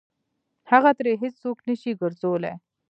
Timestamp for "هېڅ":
1.21-1.33